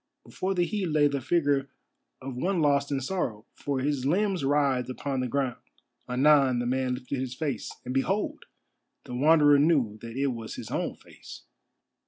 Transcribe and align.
Before 0.25 0.55
the 0.55 0.65
heap 0.65 0.89
lay 0.91 1.07
the 1.07 1.21
figure 1.21 1.69
of 2.23 2.35
one 2.35 2.59
lost 2.59 2.91
in 2.91 2.99
sorrow, 3.01 3.45
for 3.53 3.81
his 3.81 4.03
limbs 4.03 4.43
writhed 4.43 4.89
upon 4.89 5.19
the 5.19 5.27
ground. 5.27 5.61
Anon 6.09 6.57
the 6.57 6.65
man 6.65 6.95
lifted 6.95 7.19
his 7.19 7.35
face, 7.35 7.71
and 7.85 7.93
behold! 7.93 8.45
the 9.05 9.13
Wanderer 9.13 9.59
knew 9.59 9.99
that 10.01 10.17
it 10.17 10.33
was 10.33 10.55
his 10.55 10.71
own 10.71 10.95
face. 10.95 11.43